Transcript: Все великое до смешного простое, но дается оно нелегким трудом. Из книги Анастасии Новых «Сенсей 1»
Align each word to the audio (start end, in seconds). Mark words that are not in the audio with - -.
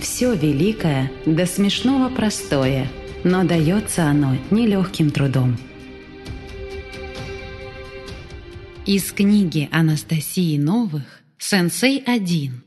Все 0.00 0.34
великое 0.34 1.12
до 1.26 1.44
смешного 1.44 2.08
простое, 2.08 2.88
но 3.24 3.44
дается 3.44 4.04
оно 4.04 4.36
нелегким 4.50 5.10
трудом. 5.10 5.56
Из 8.86 9.12
книги 9.12 9.68
Анастасии 9.70 10.58
Новых 10.58 11.22
«Сенсей 11.38 12.02
1» 12.04 12.61